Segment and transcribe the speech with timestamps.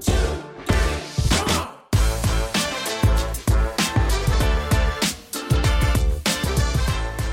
[0.00, 0.43] two.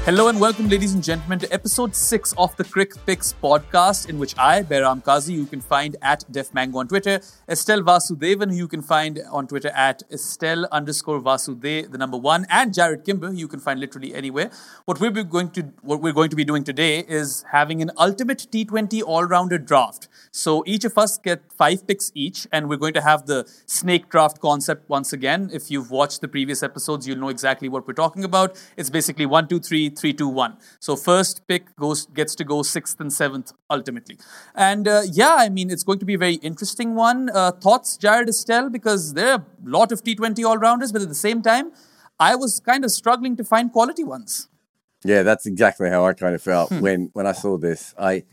[0.04, 4.18] Hello and welcome, ladies and gentlemen, to episode 6 of the Crick Picks podcast, in
[4.18, 8.68] which I, Behram Kazi, you can find at DefMango on Twitter, Estelle Vasudevan, who you
[8.68, 13.36] can find on Twitter at Estelle underscore Vasude, the number one, and Jarrod Kimber, who
[13.36, 14.50] you can find literally anywhere.
[14.86, 18.48] What we're going to what we're going to be doing today is having an ultimate
[18.52, 20.08] T20 all-rounder draft.
[20.32, 24.10] So each of us get five picks each, and we're going to have the snake
[24.10, 25.52] draft concept once again.
[25.54, 28.60] If you've watched the previous episodes, you'll know exactly what we're talking about.
[28.78, 30.58] It's basically one, two, three three, two, one.
[30.80, 34.18] So first pick goes gets to go sixth and seventh ultimately.
[34.56, 37.30] And uh, yeah, I mean it's going to be a very interesting one.
[37.34, 41.10] Uh, thoughts, Jarrod Estelle, because there are a lot of T20 all rounders, but at
[41.10, 41.72] the same time,
[42.20, 44.48] I was kind of struggling to find quality ones.
[45.04, 46.80] Yeah, that's exactly how I kind of felt hmm.
[46.80, 47.94] when when I saw this.
[47.98, 48.24] I.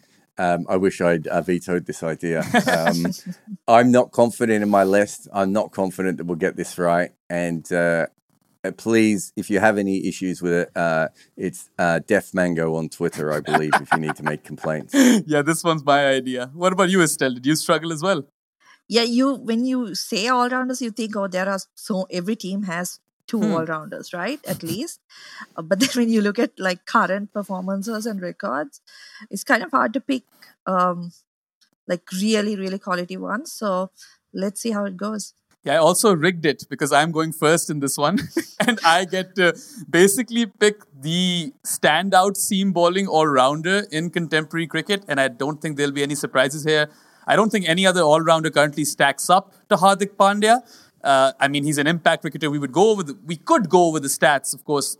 [0.40, 2.44] Um, I wish I'd uh, vetoed this idea.
[2.72, 3.06] Um,
[3.66, 5.26] I'm not confident in my list.
[5.32, 7.10] I'm not confident that we'll get this right.
[7.28, 8.06] And uh, uh,
[8.76, 13.32] please, if you have any issues with it, uh, it's uh, Def Mango on Twitter,
[13.32, 14.94] I believe, if you need to make complaints.
[15.26, 16.50] Yeah, this one's my idea.
[16.54, 17.34] What about you, Estelle?
[17.34, 18.24] Did you struggle as well?
[18.88, 22.62] Yeah, you when you say all rounders, you think, oh, there are so every team
[22.62, 23.52] has two hmm.
[23.52, 24.40] all rounders, right?
[24.46, 25.00] At least.
[25.56, 28.80] Uh, but then when you look at like current performances and records,
[29.30, 30.24] it's kind of hard to pick
[30.66, 31.12] um,
[31.86, 33.52] like really, really quality ones.
[33.52, 33.90] So
[34.32, 35.34] let's see how it goes.
[35.64, 38.20] Yeah, I also rigged it because I'm going first in this one.
[38.66, 39.58] and I get to
[39.90, 45.04] basically pick the standout seam bowling all rounder in contemporary cricket.
[45.08, 46.88] And I don't think there'll be any surprises here.
[47.26, 50.60] I don't think any other all rounder currently stacks up to Hardik Pandya.
[51.02, 52.50] Uh, I mean, he's an impact cricketer.
[52.50, 54.96] We would go over the, we could go over the stats, of course.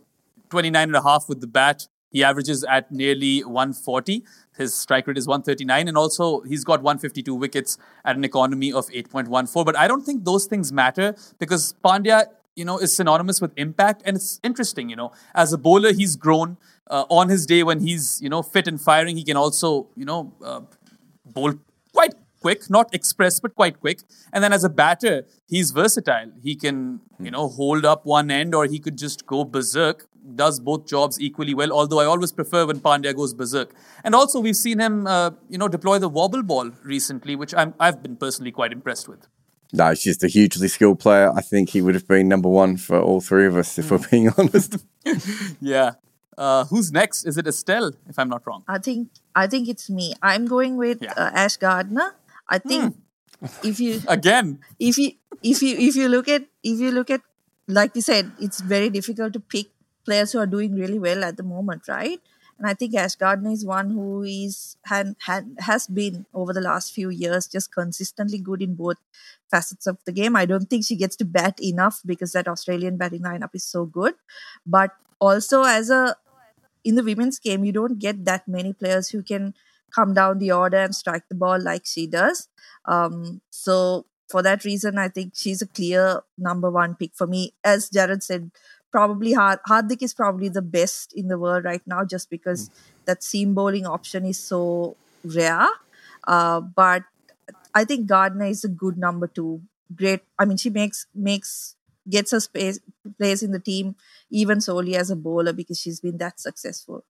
[0.49, 1.87] 29 and a half with the bat.
[2.11, 4.23] He averages at nearly 140.
[4.59, 8.87] His strike rate is 139, and also he's got 152 wickets at an economy of
[8.89, 9.65] 8.14.
[9.65, 14.03] But I don't think those things matter because Pandya, you know, is synonymous with impact,
[14.05, 14.89] and it's interesting.
[14.89, 16.57] You know, as a bowler, he's grown.
[16.87, 20.05] Uh, on his day when he's you know fit and firing, he can also you
[20.05, 20.61] know uh,
[21.25, 21.53] bowl
[21.93, 24.01] quite quick, not express, but quite quick.
[24.33, 26.31] And then as a batter, he's versatile.
[26.41, 30.59] He can, you know, hold up one end or he could just go berserk does
[30.59, 33.73] both jobs equally well, although I always prefer when Pandya goes berserk.
[34.03, 37.71] And also, we've seen him, uh, you know, deploy the wobble ball recently, which i
[37.79, 39.27] have been personally quite impressed with.
[39.71, 41.31] No, he's just a hugely skilled player.
[41.31, 43.99] I think he would have been number one for all three of us, if we're
[44.09, 44.77] being honest.
[45.61, 45.93] yeah.
[46.37, 47.25] Uh, who's next?
[47.25, 48.63] Is it Estelle, if I'm not wrong?
[48.67, 50.13] I think I think it's me.
[50.21, 51.13] I'm going with yeah.
[51.17, 52.15] uh, Ash Gardner.
[52.47, 53.45] I think hmm.
[53.67, 55.11] if you again, if you
[55.43, 57.21] if you if you look at if you look at
[57.67, 59.67] like you said, it's very difficult to pick
[60.09, 62.19] players who are doing really well at the moment, right?
[62.57, 66.65] And I think Ash Gardner is one who is had, had has been over the
[66.69, 68.97] last few years just consistently good in both
[69.49, 70.35] facets of the game.
[70.35, 73.85] I don't think she gets to bat enough because that Australian batting lineup is so
[73.85, 74.15] good.
[74.65, 76.17] But also as a
[76.83, 79.53] in the women's game, you don't get that many players who can
[79.95, 82.47] come down the order and strike the ball like she does.
[82.85, 87.53] Um, so for that reason, I think she's a clear number one pick for me.
[87.63, 88.51] As Jarrod said,
[88.91, 92.73] probably Hard- Hardik is probably the best in the world right now just because mm.
[93.05, 95.67] that seam bowling option is so rare.
[96.27, 97.03] Uh, but
[97.73, 99.61] I think Gardner is a good number two.
[99.95, 100.21] Great.
[100.37, 101.75] I mean, she makes makes
[102.09, 102.79] gets her space
[103.17, 103.95] plays in the team
[104.29, 107.03] even solely as a bowler because she's been that successful.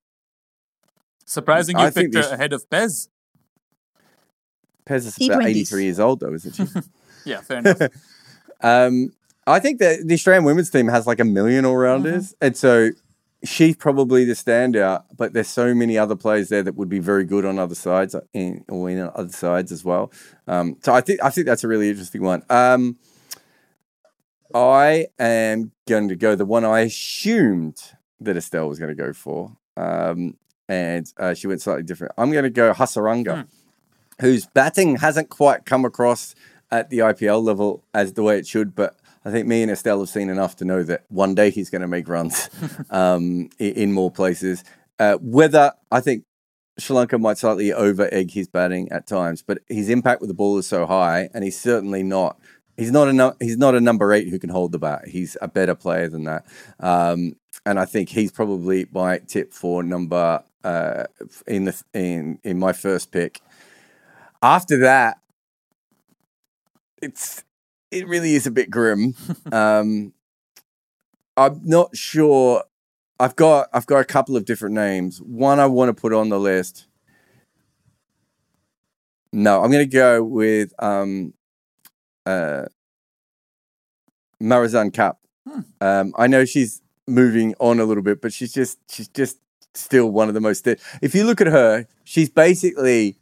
[1.24, 3.08] Surprising you I picked her ahead of Pez.
[4.84, 6.66] Pez is about 83 years old, though, isn't she?
[7.24, 7.80] yeah, fair enough.
[8.60, 9.12] um,
[9.46, 12.28] I think that the Australian women's team has like a million all rounders.
[12.28, 12.46] Mm-hmm.
[12.46, 12.90] And so
[13.44, 17.24] she's probably the standout, but there's so many other players there that would be very
[17.24, 20.12] good on other sides uh, in, or in other sides as well.
[20.46, 22.42] Um, so I think I think that's a really interesting one.
[22.50, 22.98] Um,
[24.54, 27.76] I am going to go the one I assumed
[28.20, 30.36] that Estelle was going to go for, um,
[30.68, 32.12] and uh, she went slightly different.
[32.18, 33.46] I'm going to go Hasaranga, mm.
[34.20, 36.34] whose batting hasn't quite come across
[36.70, 40.00] at the IPL level as the way it should, but I think me and Estelle
[40.00, 42.48] have seen enough to know that one day he's going to make runs
[42.90, 44.64] um, in, more places.
[44.98, 46.24] Uh, whether I think
[46.78, 50.34] Sri Lanka might slightly over egg his batting at times, but his impact with the
[50.34, 52.38] ball is so high, and he's certainly not.
[52.76, 55.06] He's not a no, he's not a number eight who can hold the bat.
[55.06, 56.46] He's a better player than that,
[56.78, 57.36] um,
[57.66, 61.04] and I think he's probably my tip for number uh,
[61.46, 63.42] in the in in my first pick.
[64.42, 65.18] After that,
[67.02, 67.44] it's
[67.90, 69.14] it really is a bit grim.
[69.52, 70.12] um,
[71.36, 72.64] I'm not sure.
[73.18, 75.20] I've got I've got a couple of different names.
[75.20, 76.86] One I want to put on the list.
[79.32, 81.34] No, I'm going to go with um,
[82.26, 82.64] uh,
[84.42, 85.18] Marizanne Kapp.
[85.48, 85.60] Hmm.
[85.80, 89.38] Um, I know she's moving on a little bit, but she's just she's just
[89.74, 90.66] still one of the most.
[90.66, 93.18] If you look at her, she's basically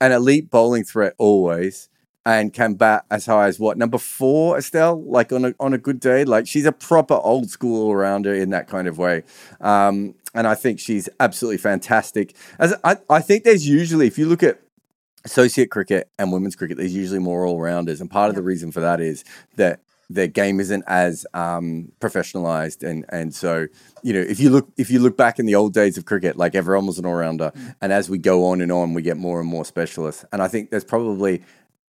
[0.00, 1.88] an elite bowling threat always,
[2.24, 5.02] and can bat as high as what number four, Estelle?
[5.02, 8.34] Like on a on a good day, like she's a proper old school all rounder
[8.34, 9.24] in that kind of way.
[9.60, 12.34] Um, and I think she's absolutely fantastic.
[12.58, 14.60] As I, I think there's usually, if you look at
[15.24, 18.72] associate cricket and women's cricket, there's usually more all rounders, and part of the reason
[18.72, 19.24] for that is
[19.56, 23.66] that their game isn't as um, professionalized, and and so
[24.02, 26.36] you know if you look if you look back in the old days of cricket,
[26.36, 29.16] like everyone was an all rounder, and as we go on and on, we get
[29.16, 31.42] more and more specialists, and I think there's probably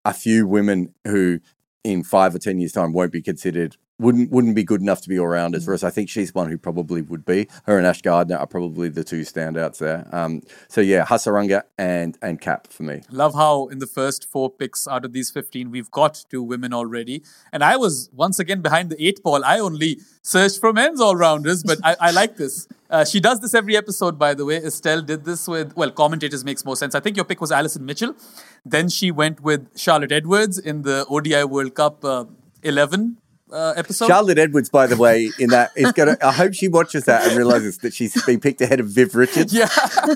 [0.06, 1.40] a few women who
[1.84, 5.10] in five or ten years time won't be considered wouldn't wouldn't be good enough to
[5.10, 5.66] be all rounders.
[5.66, 7.48] Whereas I think she's one who probably would be.
[7.66, 10.08] Her and Ash Gardner are probably the two standouts there.
[10.12, 13.02] Um, so yeah, Hasaranga and and Kapp for me.
[13.10, 16.74] Love how in the first four picks out of these 15, we've got two women
[16.74, 17.24] already.
[17.54, 19.46] And I was once again behind the eight ball.
[19.46, 22.68] I only searched for men's all rounders, but I, I like this.
[22.92, 24.58] Uh, she does this every episode, by the way.
[24.58, 26.94] Estelle did this with, well, commentators makes more sense.
[26.94, 28.18] I think your pick was Alison Mitchell.
[28.66, 32.26] Then she went with Charlotte Edwards in the ODI World Cup uh,
[32.64, 33.16] 11
[33.52, 34.08] uh, episode.
[34.08, 36.18] Charlotte Edwards, by the way, in that is gonna.
[36.22, 39.54] I hope she watches that and realizes that she's been picked ahead of Viv Richards.
[39.54, 39.68] Yeah.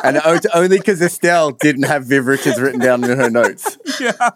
[0.03, 3.77] and o- only because Estelle didn't have Viv Richards written down in her notes.
[3.99, 4.29] yeah.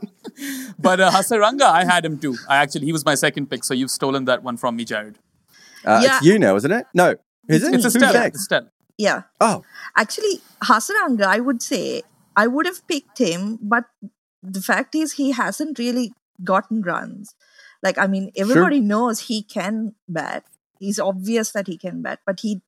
[0.77, 2.35] But uh, Hasaranga, I had him too.
[2.47, 5.15] I actually, he was my second pick, so you've stolen that one from me, Jarrod.
[5.85, 6.17] Uh, Yeah.
[6.17, 6.85] It's you now, isn't it?
[6.93, 7.15] No,
[7.47, 7.73] is it?
[7.73, 8.13] It's Who's Estelle.
[8.13, 8.35] next?
[8.35, 8.69] It's Estelle.
[8.97, 9.23] Yeah.
[9.39, 9.63] Oh,
[9.97, 12.03] Actually, Hasaranga, I would say
[12.35, 13.85] I would have picked him, but
[14.43, 16.13] the fact is he hasn't really
[16.43, 17.33] gotten runs.
[17.83, 20.43] Like, I mean, everybody knows he can bat.
[20.79, 22.61] He's obvious that he can bat, but he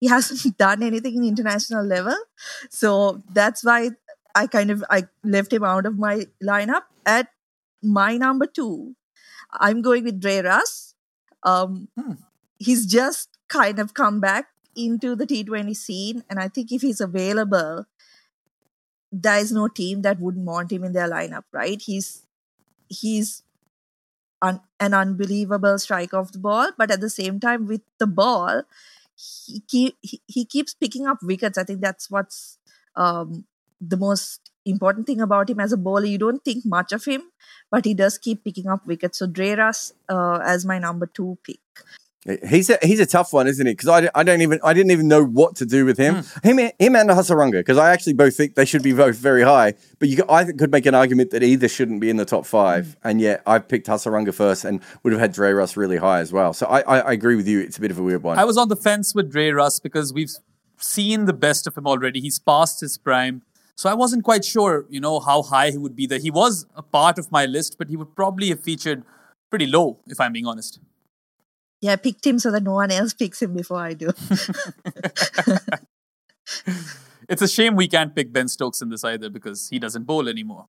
[0.00, 2.16] he hasn't done anything in international level.
[2.70, 3.90] So that's why
[4.34, 6.82] I kind of I left him out of my lineup.
[7.06, 7.28] At
[7.82, 8.96] my number two,
[9.52, 10.94] I'm going with Dre Russ.
[11.42, 12.12] Um, Hmm.
[12.58, 17.00] He's just kind of come back into the T20 scene, and I think if he's
[17.00, 17.86] available,
[19.12, 21.80] there is no team that wouldn't want him in their lineup, right?
[21.80, 22.22] He's
[22.88, 23.42] he's
[24.42, 28.62] un, an unbelievable strike of the ball, but at the same time, with the ball,
[29.16, 31.58] he keep, he, he keeps picking up wickets.
[31.58, 32.58] I think that's what's
[32.96, 33.44] um,
[33.80, 36.06] the most important thing about him as a bowler.
[36.06, 37.22] You don't think much of him,
[37.70, 39.18] but he does keep picking up wickets.
[39.18, 41.60] So Dre Russ uh, as my number two pick.
[42.48, 43.72] He's a he's a tough one, isn't he?
[43.72, 46.16] Because I, I don't even I didn't even know what to do with him.
[46.16, 46.48] Hmm.
[46.48, 49.74] Him him and Hasaranga because I actually both think they should be both very high.
[49.98, 52.94] But you I could make an argument that either shouldn't be in the top five,
[53.02, 53.08] hmm.
[53.08, 56.32] and yet I picked Hasaranga first and would have had Dre Russ really high as
[56.32, 56.52] well.
[56.52, 57.60] So I, I, I agree with you.
[57.60, 58.38] It's a bit of a weird one.
[58.38, 60.32] I was on the fence with Dre Russ because we've
[60.78, 62.20] seen the best of him already.
[62.20, 63.42] He's past his prime.
[63.76, 66.20] So I wasn't quite sure, you know, how high he would be there.
[66.20, 69.02] He was a part of my list, but he would probably have featured
[69.50, 70.78] pretty low, if I'm being honest.
[71.84, 74.10] Yeah, I picked him so that no one else picks him before I do.
[77.26, 80.28] It's a shame we can't pick Ben Stokes in this either because he doesn't bowl
[80.28, 80.66] anymore.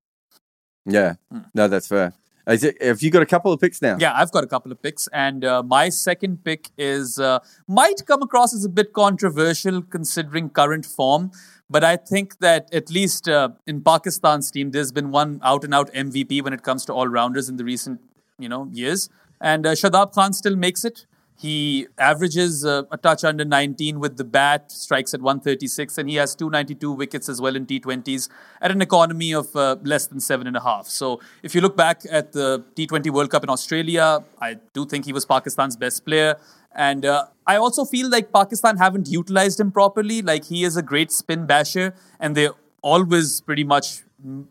[0.86, 1.14] yeah,
[1.54, 2.14] no, that's fair.
[2.48, 3.96] Is it, have you got a couple of picks now?
[3.98, 8.06] Yeah, I've got a couple of picks, and uh, my second pick is uh, might
[8.06, 11.30] come across as a bit controversial considering current form,
[11.68, 15.74] but I think that at least uh, in Pakistan's team, there's been one out and
[15.74, 18.00] out MVP when it comes to all rounders in the recent
[18.38, 19.08] you know years,
[19.40, 21.06] and uh, Shadab Khan still makes it.
[21.38, 26.16] He averages uh, a touch under 19 with the bat, strikes at 136, and he
[26.16, 28.30] has 292 wickets as well in T20s
[28.62, 30.86] at an economy of uh, less than seven and a half.
[30.86, 35.04] So, if you look back at the T20 World Cup in Australia, I do think
[35.04, 36.36] he was Pakistan's best player.
[36.74, 40.22] And uh, I also feel like Pakistan haven't utilized him properly.
[40.22, 42.48] Like, he is a great spin basher, and they
[42.80, 44.04] always pretty much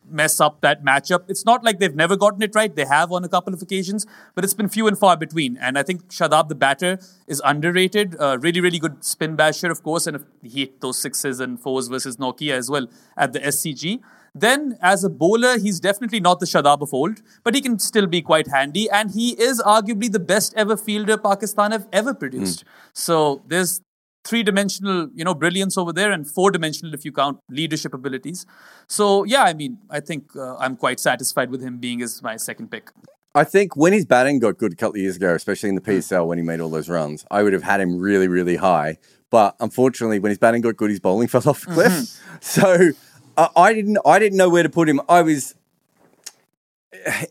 [0.09, 1.25] mess up that matchup.
[1.27, 2.75] It's not like they've never gotten it right.
[2.75, 5.57] They have on a couple of occasions, but it's been few and far between.
[5.57, 8.15] And I think Shadab, the batter, is underrated.
[8.19, 11.87] Uh, really, really good spin basher, of course, and he hit those sixes and fours
[11.87, 14.01] versus Nortje as well at the SCG.
[14.37, 18.05] Then, as a bowler, he's definitely not the Shadab of old, but he can still
[18.05, 18.89] be quite handy.
[18.89, 22.65] And he is arguably the best ever fielder Pakistan have ever produced.
[22.91, 23.81] So there's
[24.25, 28.45] three dimensional, you know, brilliance over there, and four dimensional if you count leadership abilities.
[28.87, 32.35] So yeah, I mean, I think uh, I'm quite satisfied with him being as my
[32.35, 32.89] second pick.
[33.35, 35.81] I think when his batting got good a couple of years ago, especially in the
[35.81, 38.97] PSL when he made all those runs, I would have had him really, really high.
[39.29, 42.21] But unfortunately, when his batting got good, his bowling fell off the cliff.
[42.41, 42.91] So
[43.35, 45.01] uh, I didn't, I didn't know where to put him.
[45.09, 45.53] I was,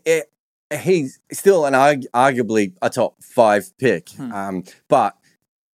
[0.05, 0.21] eh,
[0.79, 5.17] he's still an arg- arguably a top five pick, um, but.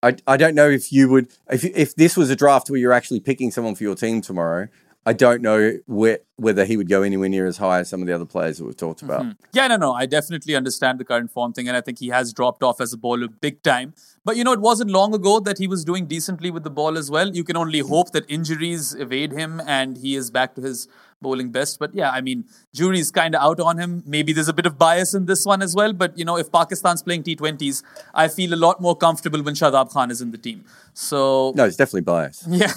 [0.02, 2.92] I, I don't know if you would if if this was a draft where you're
[2.92, 4.68] actually picking someone for your team tomorrow.
[5.04, 8.06] I don't know where, whether he would go anywhere near as high as some of
[8.06, 9.10] the other players that we've talked mm-hmm.
[9.10, 9.36] about.
[9.52, 9.92] Yeah, no, no.
[9.92, 12.92] I definitely understand the current form thing, and I think he has dropped off as
[12.92, 13.94] a bowler big time.
[14.24, 16.96] But you know, it wasn't long ago that he was doing decently with the ball
[16.96, 17.34] as well.
[17.34, 20.86] You can only hope that injuries evade him and he is back to his
[21.22, 21.78] bowling best.
[21.78, 24.02] But yeah, I mean, jury's kind of out on him.
[24.06, 25.92] Maybe there's a bit of bias in this one as well.
[25.92, 27.82] But you know, if Pakistan's playing T20s,
[28.14, 30.64] I feel a lot more comfortable when Shadab Khan is in the team.
[30.94, 32.46] So No, it's definitely biased.
[32.48, 32.72] yeah.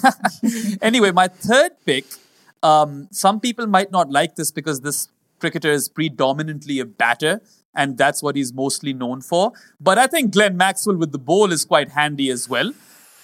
[0.80, 2.04] anyway, my third pick.
[2.62, 7.40] Um, some people might not like this because this cricketer is predominantly a batter,
[7.74, 9.52] and that's what he's mostly known for.
[9.80, 12.72] But I think Glenn Maxwell with the ball is quite handy as well.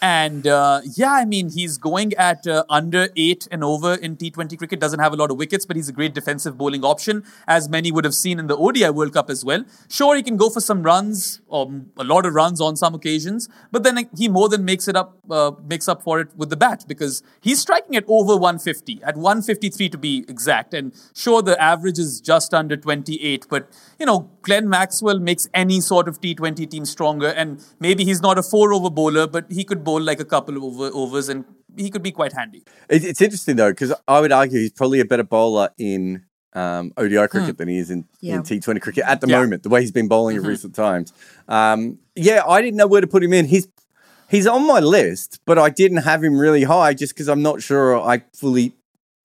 [0.02, 4.58] And uh, yeah, I mean, he's going at uh, under eight and over in T20
[4.58, 4.80] cricket.
[4.80, 7.92] Doesn't have a lot of wickets, but he's a great defensive bowling option, as many
[7.92, 9.64] would have seen in the ODI World Cup as well.
[9.88, 13.48] Sure, he can go for some runs or a lot of runs on some occasions,
[13.70, 16.56] but then he more than makes it up, uh, makes up for it with the
[16.56, 20.74] bat because he's striking at over 150, at 153 to be exact.
[20.74, 23.68] And sure, the average is just under 28, but
[24.00, 27.28] you know, Glenn Maxwell makes any sort of T20 team stronger.
[27.28, 30.56] And maybe he's not a four over bowler, but he could bowl like a couple
[30.56, 31.44] of over, overs and
[31.76, 32.62] he could be quite handy.
[32.88, 36.92] It, it's interesting though because I would argue he's probably a better bowler in um,
[36.96, 38.34] ODI cricket than he is in, Yeah.
[38.36, 39.40] in T20 cricket at the Yeah.
[39.40, 39.62] moment.
[39.62, 41.12] The way he's been bowling in recent times.
[41.48, 43.46] Um, yeah, I didn't know where to put him in.
[43.46, 43.68] He's
[44.28, 47.62] he's on my list, but I didn't have him really high just because I'm not
[47.62, 48.74] sure I fully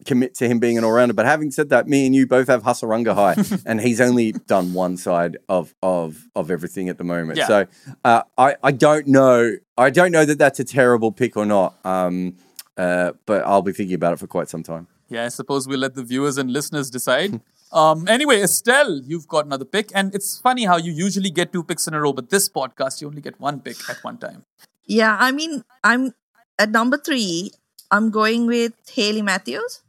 [0.05, 1.13] commit to him being an all rounder.
[1.13, 3.35] But having said that, me and you both have Hasaranga high,
[3.65, 7.37] and he's only done one side of of of everything at the moment.
[7.37, 7.47] Yeah.
[7.47, 7.67] So
[8.03, 11.75] uh, I I don't know I don't know that that's a terrible pick or not.
[11.85, 12.37] Um,
[12.77, 14.87] uh, but I'll be thinking about it for quite some time.
[15.09, 17.41] Yeah, I suppose we'll let the viewers and listeners decide.
[17.69, 19.91] Um, anyway, Estelle, you've got another pick.
[19.93, 23.01] And it's funny how you usually get two picks in a row, but this podcast,
[23.01, 24.45] you only get one pick at one time.
[24.85, 26.13] Yeah, I mean, I'm
[26.57, 27.51] at number three.
[27.91, 29.81] I'm going with Hayley Matthews.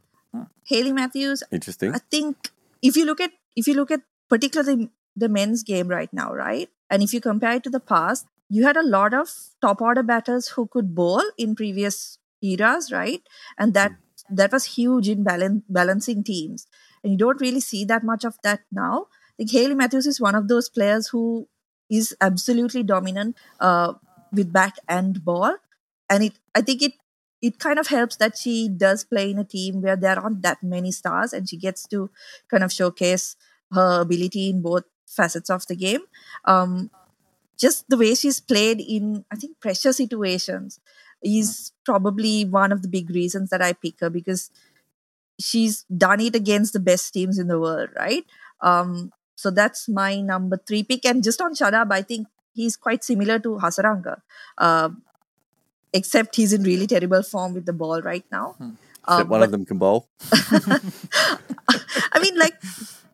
[0.65, 1.43] Hayley Matthews.
[1.51, 1.93] Interesting.
[1.95, 6.11] I think if you look at if you look at particularly the men's game right
[6.13, 9.29] now, right, and if you compare it to the past, you had a lot of
[9.61, 13.21] top order batters who could bowl in previous eras, right,
[13.57, 13.93] and that
[14.29, 16.67] that was huge in balan- balancing teams,
[17.03, 19.07] and you don't really see that much of that now.
[19.33, 21.47] I think Hayley Matthews is one of those players who
[21.89, 23.93] is absolutely dominant uh,
[24.31, 25.55] with bat and ball,
[26.09, 26.93] and it I think it
[27.41, 30.61] it kind of helps that she does play in a team where there aren't that
[30.61, 32.09] many stars and she gets to
[32.49, 33.35] kind of showcase
[33.71, 36.01] her ability in both facets of the game.
[36.45, 36.89] Um,
[37.57, 40.79] just the way she's played in, I think, pressure situations
[41.21, 44.49] is probably one of the big reasons that I pick her because
[45.39, 48.25] she's done it against the best teams in the world, right?
[48.61, 51.05] Um, so that's my number three pick.
[51.05, 54.21] And just on Shadab, I think he's quite similar to Hasaranga.
[54.57, 54.89] Uh,
[55.93, 58.55] except he's in really terrible form with the ball right now.
[58.59, 60.07] Except Uh, one but- of them can bowl.
[62.13, 62.55] I mean, like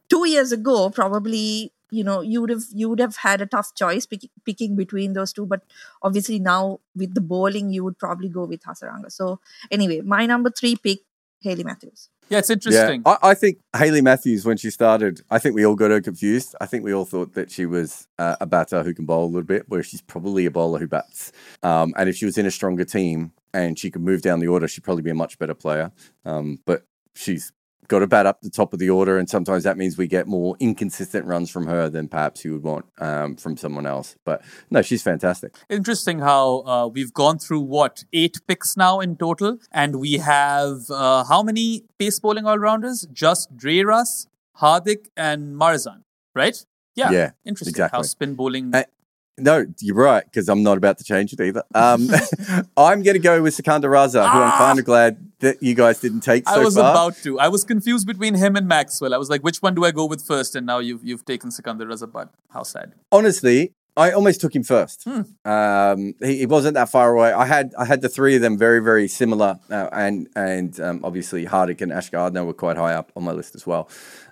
[0.09, 3.73] two years ago, probably you know you would have you would have had a tough
[3.75, 5.45] choice pick, picking between those two.
[5.45, 5.61] But
[6.01, 9.11] obviously now with the bowling, you would probably go with Hasaranga.
[9.11, 9.39] So
[9.71, 10.99] anyway, my number three pick,
[11.41, 12.09] Hayley Matthews.
[12.29, 13.03] Yeah, it's interesting.
[13.05, 16.01] Yeah, I, I think Hayley Matthews, when she started, I think we all got her
[16.01, 16.55] confused.
[16.59, 19.27] I think we all thought that she was uh, a batter who can bowl a
[19.27, 21.31] little bit, where she's probably a bowler who bats.
[21.61, 24.47] Um, and if she was in a stronger team and she could move down the
[24.47, 25.91] order, she'd probably be a much better player.
[26.25, 27.51] Um, but she's
[27.87, 30.27] got to bat up the top of the order, and sometimes that means we get
[30.27, 34.15] more inconsistent runs from her than perhaps you would want um, from someone else.
[34.25, 35.55] But no, she's fantastic.
[35.69, 40.89] Interesting how uh, we've gone through what eight picks now in total, and we have
[40.89, 43.07] uh, how many pace bowling all rounders?
[43.11, 44.27] Just Dre Russ,
[44.61, 46.65] Hardik, and Marizanne, right?
[46.95, 48.73] Yeah, Yeah, Interesting how spin bowling.
[48.73, 48.83] Uh,
[49.37, 51.61] No, you're right, because I'm not about to change it either.
[51.75, 52.07] Um,
[52.77, 54.57] I'm going to go with Sikandar Raza, who I'm Ah!
[54.57, 56.91] kind of glad that you guys didn't take so I was far.
[56.91, 57.39] about to.
[57.39, 59.13] I was confused between him and Maxwell.
[59.13, 60.55] I was like, which one do I go with first?
[60.55, 62.93] And now you've you've taken Sikandar Raza, but how sad.
[63.11, 65.03] Honestly, I almost took him first.
[65.03, 65.21] Hmm.
[65.49, 67.31] Um, he, he wasn't that far away.
[67.31, 71.01] I had I had the three of them very very similar, uh, and and um,
[71.03, 73.89] obviously Hardik and Ash Gardner were quite high up on my list as well.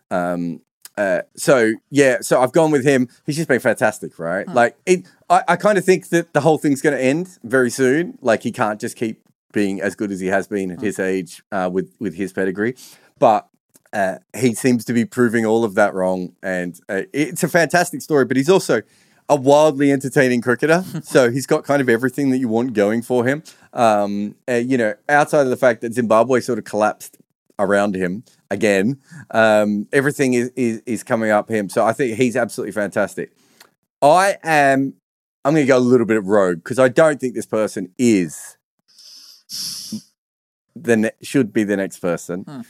[0.10, 0.62] Um,
[0.98, 3.08] uh, so yeah, so I've gone with him.
[3.26, 4.48] He's just been fantastic, right?
[4.48, 4.54] Hmm.
[4.54, 7.70] Like it, I, I kind of think that the whole thing's going to end very
[7.70, 8.18] soon.
[8.22, 9.22] Like he can't just keep
[9.54, 10.86] being as good as he has been at Hmm.
[10.86, 12.76] his age uh, with with his pedigree,
[13.20, 13.48] but.
[13.94, 18.02] Uh, he seems to be proving all of that wrong, and uh, it's a fantastic
[18.02, 18.26] story.
[18.26, 18.82] But he's also
[19.30, 20.84] a wildly entertaining cricketer.
[21.04, 23.44] so he's got kind of everything that you want going for him.
[23.72, 27.18] Um, you know, outside of the fact that Zimbabwe sort of collapsed
[27.60, 31.70] around him again, um, everything is, is is coming up him.
[31.70, 33.32] So I think he's absolutely fantastic.
[34.02, 34.96] I am.
[35.46, 38.58] I'm going to go a little bit rogue because I don't think this person is
[40.76, 42.44] the ne- should be the next person.
[42.44, 42.62] Hmm.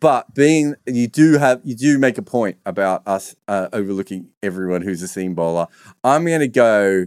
[0.00, 4.82] But being you do have you do make a point about us uh, overlooking everyone
[4.82, 5.66] who's a seam bowler.
[6.04, 7.06] I'm going to go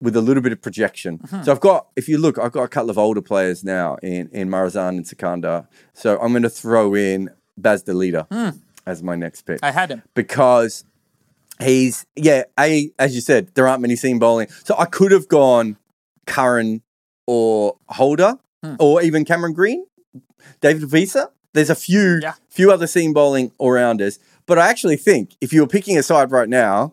[0.00, 1.18] with a little bit of projection.
[1.30, 1.42] Hmm.
[1.42, 4.28] So I've got, if you look, I've got a couple of older players now in
[4.32, 5.68] in Marizanne and Sikandar.
[5.94, 8.50] So I'm going to throw in Bas de Leede hmm.
[8.86, 10.02] as my next pick I had him.
[10.14, 10.84] because
[11.62, 12.44] he's yeah.
[12.58, 15.78] A as you said, there aren't many seam bowling, so I could have gone
[16.26, 16.82] Curran
[17.26, 18.38] or Holder
[18.78, 19.86] or even Cameron Green,
[20.60, 21.16] David Wiese.
[21.52, 22.34] There's a few Yeah.
[22.48, 26.02] few other seam bowling all rounders, but I actually think if you were picking a
[26.02, 26.92] side right now.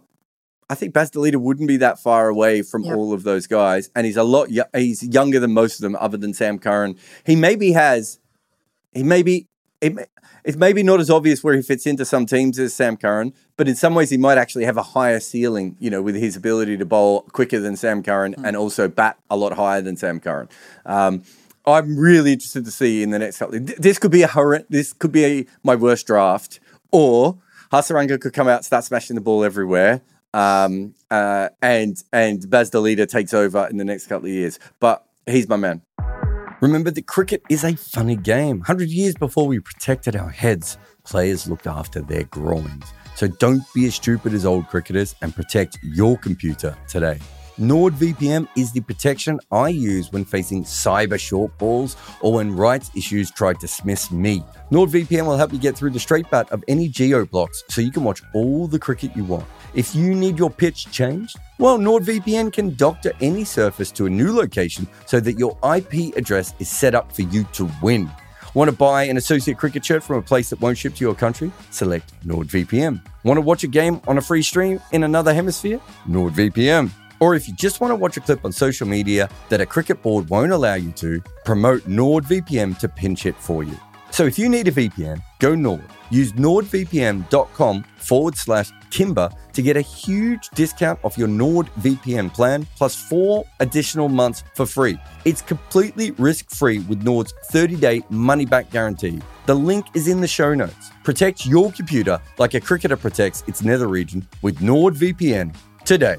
[0.70, 2.96] I think Bas de Leede wouldn't be that far away from Yep.
[2.96, 4.50] all of those guys, and he's a lot.
[4.50, 6.96] yo- He's younger than most of them, other than Sam Curran.
[7.26, 8.18] He maybe has
[8.94, 9.48] he maybe
[9.82, 10.06] it, may-
[10.46, 13.68] it's maybe not as obvious where he fits into some teams as Sam Curran, but
[13.68, 16.78] in some ways he might actually have a higher ceiling, you know, with his ability
[16.78, 20.48] to bowl quicker than Sam Curran and also bat a lot higher than Sam Curran.
[20.86, 21.24] Um,
[21.66, 23.60] I'm really interested to see in the next couple.
[23.60, 26.60] th- This could be a horrend- This could be a, my worst draft,
[26.92, 27.38] or
[27.72, 30.02] Hasaranga could come out, start smashing the ball everywhere,
[30.34, 34.60] um, uh, and and Bas de Leede takes over in the next couple of years.
[34.80, 35.82] But he's my man.
[36.62, 38.60] Remember that cricket is a funny game.
[38.60, 42.86] 100 years before we protected our heads, players looked after their groins.
[43.16, 47.20] So don't be as stupid as old cricketers and protect your computer today.
[47.60, 53.54] NordVPN is the protection I use when facing cyber shortfalls or when rights issues try
[53.54, 54.44] to dismiss me.
[54.72, 57.92] NordVPN will help you get through the straight bat of any geo blocks so you
[57.92, 59.46] can watch all the cricket you want.
[59.76, 64.34] If you need your pitch changed, well, NordVPN can doctor any surface to a new
[64.36, 68.10] location so that your IP address is set up for you to win.
[68.56, 71.16] Want to buy an associate cricket shirt from a place that won't ship to your
[71.16, 71.52] country?
[71.70, 73.00] Select NordVPN.
[73.24, 75.80] Want to watch a game on a free stream in another hemisphere?
[76.08, 76.90] NordVPN.
[77.24, 80.02] Or if you just want to watch a clip on social media that a cricket
[80.02, 83.78] board won't allow you to, promote NordVPN to pinch it for you.
[84.12, 85.86] So if you need a VPN, go Nord.
[86.10, 92.94] Use nordvpn.com forward slash Kimber to get a huge discount off your NordVPN plan plus
[92.94, 95.00] four additional months for free.
[95.24, 99.22] It's completely risk free with Nord's 30 day money back guarantee.
[99.46, 100.92] The link is in the show notes.
[101.06, 105.56] Protect your computer like a cricketer protects its nether region with NordVPN
[105.86, 106.18] today.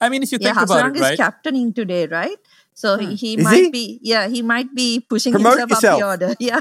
[0.00, 1.12] I mean, if you Yeah, think about Hasarang it, right?
[1.12, 2.36] is captaining today, right?
[2.74, 3.70] So he, he might he?
[3.70, 6.02] be, yeah, he might be pushing Promote himself yourself.
[6.02, 6.36] up the order.
[6.40, 6.60] Yeah.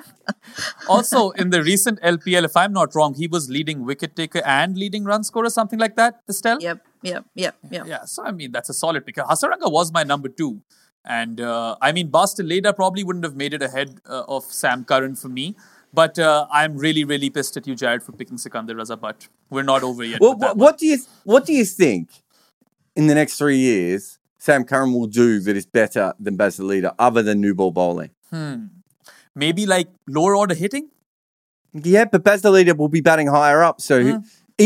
[0.88, 4.78] also, in the recent LPL, if I'm not wrong, he was leading wicket taker and
[4.78, 6.22] leading run scorer, something like that.
[6.30, 6.62] Estelle.
[6.62, 6.86] Yep.
[7.04, 7.26] Yep.
[7.36, 7.56] Yep.
[7.72, 7.88] Yep.
[7.88, 9.16] Yeah, so I mean that's a solid pick.
[9.16, 10.62] Hasaranga was my number two,
[11.06, 14.44] and uh, I mean Bas de Leede probably wouldn't have made it ahead uh, of
[14.44, 15.56] Sam Curran for me.
[15.94, 19.00] But uh, I'm really, really pissed at you, Jarrod, for picking Sikandar Raza.
[19.00, 20.20] But we're not over yet.
[20.22, 22.10] Well, what, what do you what do you think
[23.00, 26.36] in the next three years Sam Curran will do that is better than
[26.86, 28.12] the other than new ball bowling?
[28.32, 28.70] one.
[29.36, 30.90] Maybe like lower order hitting.
[31.74, 34.18] Yeah, but the will be batting higher up, so he-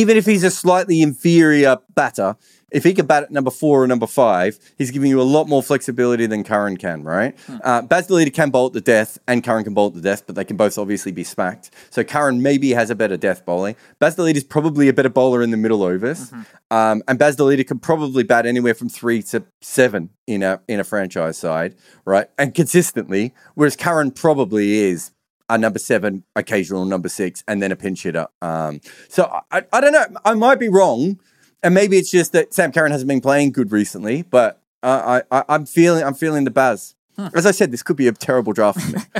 [0.01, 2.35] even if he's a slightly inferior batter,
[2.73, 5.47] if he can bat at number four or number five, he's giving you a lot
[5.47, 7.35] more flexibility than Curran can, right?
[7.63, 10.01] Uh, Bas de Leede can bowl at the death, and Curran can bowl at the
[10.01, 11.69] death, but they can both obviously be smacked.
[11.91, 13.75] So Curran maybe has a better death bowling.
[14.01, 16.33] Leede is probably a better bowler in the middle overs,
[16.71, 20.83] um, and leader can probably bat anywhere from three to seven in a in a
[20.83, 22.27] franchise side, right?
[22.37, 25.11] And consistently, whereas Curran probably is
[25.49, 28.27] a number seven, occasional number six, and then a pinch hitter.
[28.41, 30.05] Um, so I, I don't know.
[30.25, 31.19] I might be wrong,
[31.63, 34.21] and maybe it's just that Sam Curran hasn't been playing good recently.
[34.21, 36.95] But uh, I, I, I'm feeling, I'm feeling the buzz.
[37.35, 39.03] As I said, this could be a terrible draft for me.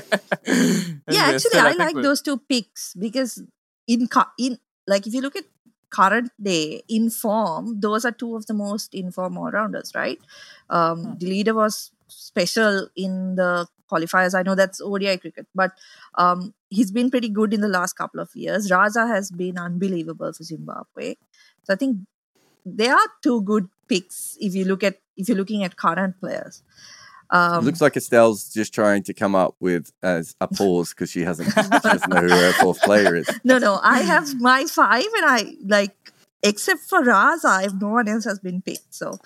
[1.09, 3.41] yeah, actually, Estelle, I, like we're- those two picks because
[3.87, 5.43] in in like if you look at
[5.91, 10.19] current day in form, those are two of the most in form all rounders, right?
[10.71, 14.33] Um, De Leede was special in the qualifiers.
[14.33, 15.71] I know that's ODI cricket, but
[16.15, 18.71] um, he's been pretty good in the last couple of years.
[18.71, 21.13] Raza has been unbelievable for Zimbabwe,
[21.63, 21.99] so I think
[22.65, 26.63] they are two good picks if you look at if you're looking at current players.
[27.29, 31.21] Um, Looks like Estelle's just trying to come up with as a pause because she
[31.21, 33.27] hasn't, she doesn't know who her fourth player is.
[33.43, 35.95] No, no, I have my five, and I like,
[36.43, 38.93] except for Raza, if no one else has been picked.
[38.93, 39.17] So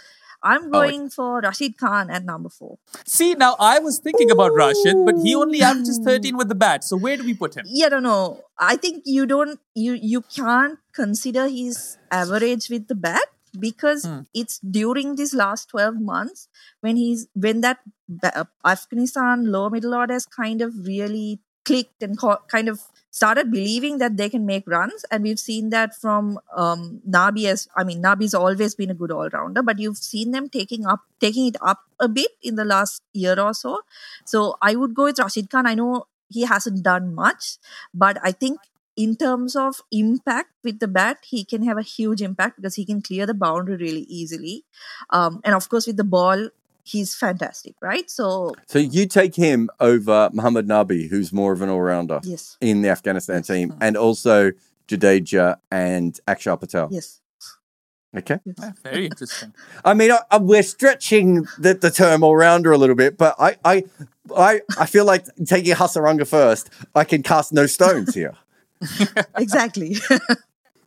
[0.44, 2.78] I'm Oh, going for Rashid Khan at number four.
[3.06, 6.84] See, now I was thinking about Rashid, but he only averages 13 with the bat.
[6.84, 7.66] So where do we put him?
[7.68, 8.42] Yeah, no, no.
[8.58, 13.26] I think you don't, you you can't consider his average with the bat
[13.60, 14.20] because Hmm.
[14.34, 16.48] it's during these last 12 months
[16.82, 17.80] when he's when that
[18.66, 23.98] Afghanistan lower middle order has kind of really clicked and co- kind of started believing
[23.98, 27.46] that they can make runs, and we've seen that from um, Nabi.
[27.46, 30.86] As I mean, Nabi's always been a good all rounder, but you've seen them taking
[30.86, 33.82] up taking it up a bit in the last year or so.
[34.26, 35.66] So I would go with Rashid Khan.
[35.66, 37.58] I know he hasn't done much,
[37.94, 38.60] but I think
[38.96, 42.84] in terms of impact with the bat, he can have a huge impact because he
[42.84, 44.66] can clear the boundary really easily.
[45.12, 46.50] Um, and of course, with the ball,
[46.88, 48.10] he's fantastic, right?
[48.10, 52.58] So, So you take him over Muhammad Nabi, who's more of an all rounder yes,
[52.62, 53.80] in the Afghanistan team, uh-huh.
[53.82, 54.52] and also
[54.88, 56.90] Jadeja and Akshar Patel.
[56.92, 57.22] yes.
[58.16, 58.40] Okay.
[58.46, 59.54] Yeah, very interesting.
[59.84, 63.36] I mean, I, I, we're stretching the, the term all rounder a little bit, but
[63.38, 63.84] I, I,
[64.36, 68.36] I, I feel like taking Hasaranga first, I can cast no stones here.
[69.38, 69.98] exactly.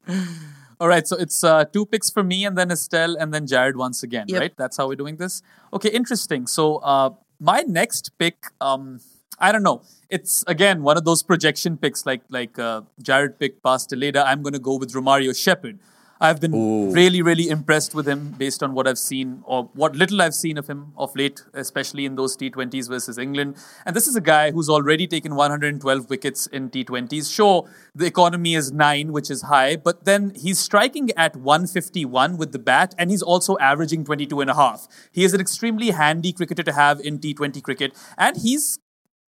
[0.81, 3.77] All right, so it's uh, two picks for me, and then Estelle, and then Jarrod
[3.77, 4.41] once again, Yep.
[4.41, 4.55] right?
[4.57, 5.43] That's how we're doing this.
[5.75, 6.47] Okay, interesting.
[6.47, 9.01] So uh, my next pick, um,
[9.39, 9.83] I don't know.
[10.09, 14.17] It's again one of those projection picks, like like uh, Jared picked Bas de Leede.
[14.17, 15.79] I'm going to go with Romario Shepherd.
[16.23, 16.93] I've been Ooh.
[16.93, 20.59] really, really impressed with him based on what I've seen or what little I've seen
[20.59, 23.57] of him of late, especially in those T20s versus England.
[23.87, 27.35] And this is a guy who's already taken 112 wickets in T20s.
[27.35, 32.53] Sure, the economy is nine, which is high, but then he's striking at 151 with
[32.53, 34.87] the bat, and he's also averaging 22 and a half.
[35.11, 38.79] He is an extremely handy cricketer to have in T20 cricket, and he's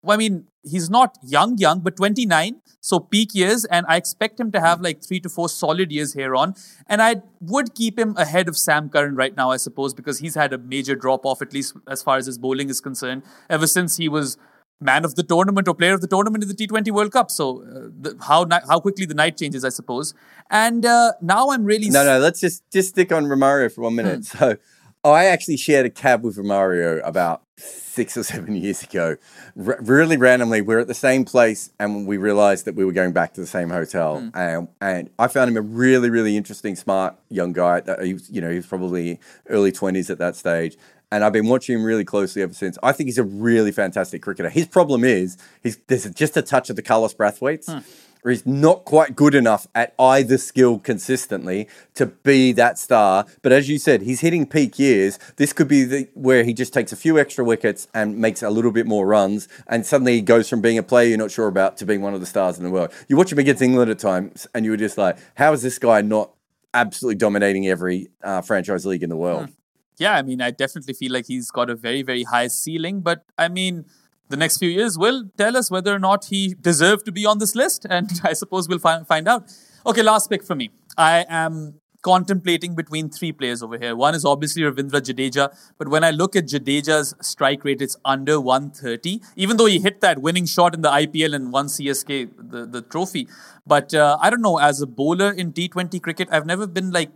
[0.02, 4.40] well, I mean, he's not young, young, but 29, so peak years, and I expect
[4.40, 6.54] him to have like three to four solid years here on.
[6.88, 10.34] And I would keep him ahead of Sam Curran right now, I suppose, because he's
[10.34, 13.66] had a major drop off, at least as far as his bowling is concerned, ever
[13.66, 14.36] since he was
[14.80, 17.30] man of the tournament or player of the tournament in the T20 World Cup.
[17.30, 20.14] So uh, the, how ni- how quickly the night changes, I suppose.
[20.50, 23.94] And uh, now I'm really No, no, let's just just stick on Romario for one
[23.94, 24.26] minute.
[24.32, 24.56] So,
[25.04, 29.16] Oh, I actually shared a cab with Romario about six or seven years ago.
[29.66, 32.92] R- really randomly, we are at the same place, and we realized that we were
[32.92, 34.20] going back to the same hotel.
[34.20, 34.28] Hmm.
[34.34, 37.80] And, and I found him a really, really interesting, smart young guy.
[37.80, 40.76] That he was, you know, he was probably early twenties at that stage.
[41.10, 42.78] And I've been watching him really closely ever since.
[42.82, 44.48] I think he's a really fantastic cricketer.
[44.48, 47.80] His problem is he's there's just a touch of the Carlos Brathwaite's hmm.
[48.24, 53.26] Or he's not quite good enough at either skill consistently to be that star.
[53.42, 55.18] But as you said, he's hitting peak years.
[55.36, 58.50] This could be the, where he just takes a few extra wickets and makes a
[58.50, 61.48] little bit more runs, and suddenly he goes from being a player you're not sure
[61.48, 62.92] about to being one of the stars in the world.
[63.08, 65.78] You watch him against England at times, and you were just like, how is this
[65.78, 66.32] guy not
[66.74, 69.50] absolutely dominating every uh, franchise league in the world?
[69.98, 73.00] yeah, I mean, I definitely feel like he's got a very, very high ceiling.
[73.00, 73.84] But I mean,
[74.32, 77.38] the next few years will tell us whether or not he deserved to be on
[77.38, 77.86] this list.
[77.88, 79.44] And I suppose we'll find, find out.
[79.86, 80.70] Okay, last pick for me.
[80.96, 83.94] I am contemplating between three players over here.
[83.94, 88.40] One is obviously Ravindra Jadeja, but when I look at Jadeja's strike rate, it's under
[88.40, 92.66] 130, even though he hit that winning shot in the IPL and won CSK the,
[92.66, 93.28] the trophy.
[93.66, 97.10] But uh, I don't know, as a bowler in T20 cricket, I've never been like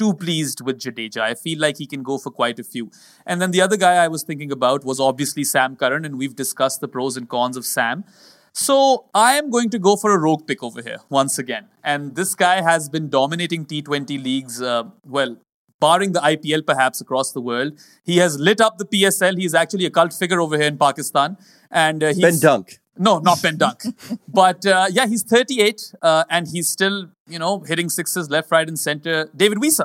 [0.00, 1.20] too pleased with Jadeja.
[1.20, 2.90] I feel like he can go for quite a few.
[3.26, 6.36] And then the other guy I was thinking about was obviously Sam Curran, and we've
[6.44, 8.04] discussed the pros and cons of Sam.
[8.52, 11.68] So I am going to go for a rogue pick over here once again.
[11.84, 15.36] And this guy has been dominating T20 leagues, uh, well,
[15.78, 17.78] barring the IPL perhaps across the world.
[18.02, 19.38] He has lit up the PSL.
[19.38, 21.36] He's actually a cult figure over here in Pakistan.
[21.70, 22.79] And uh, he's, Ben Dunk.
[22.96, 23.82] No, not Ben Dunk.
[24.28, 28.68] but uh, yeah, he's 38 uh, and he's still, you know, hitting sixes left, right,
[28.68, 29.28] and center.
[29.34, 29.80] David Wiese.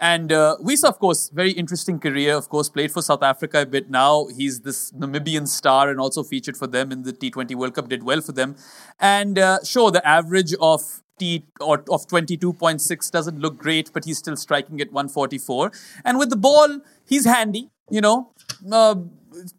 [0.00, 2.34] And uh, Wiese, of course, very interesting career.
[2.34, 4.28] Of course, played for South Africa a bit now.
[4.34, 8.02] He's this Namibian star and also featured for them in the T20 World Cup, did
[8.02, 8.56] well for them.
[8.98, 14.16] And uh, sure, the average of T or of 22.6 doesn't look great, but he's
[14.16, 15.70] still striking at 144.
[16.02, 18.32] And with the ball, he's handy, you know.
[18.72, 18.94] Uh,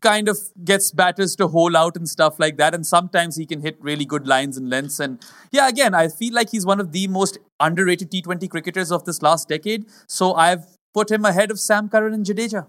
[0.01, 2.73] kind of gets batters to hole out and stuff like that.
[2.73, 4.99] And sometimes he can hit really good lines and lengths.
[4.99, 9.05] And yeah, again, I feel like he's one of the most underrated T20 cricketers of
[9.05, 9.85] this last decade.
[10.07, 12.67] So I've put him ahead of Sam Curran and Jadeja.